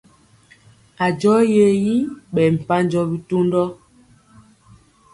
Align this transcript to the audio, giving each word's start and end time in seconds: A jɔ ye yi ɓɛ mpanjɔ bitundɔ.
A 1.03 1.07
jɔ 1.19 1.33
ye 1.55 1.67
yi 1.83 1.95
ɓɛ 2.33 2.43
mpanjɔ 2.55 3.01
bitundɔ. 3.09 3.63